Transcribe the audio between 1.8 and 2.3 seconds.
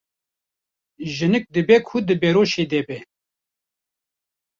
ku di